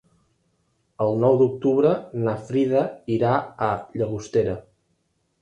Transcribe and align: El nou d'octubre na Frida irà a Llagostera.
El 1.05 1.17
nou 1.23 1.37
d'octubre 1.41 1.91
na 2.23 2.33
Frida 2.47 2.81
irà 3.19 3.35
a 3.69 3.69
Llagostera. 4.01 4.59